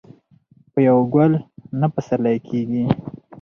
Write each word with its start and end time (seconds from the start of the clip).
په 0.71 0.79
یو 0.87 0.99
ګل 1.13 1.31
نه 1.79 1.87
پسرلی 1.93 2.37
کېږي 2.47 2.83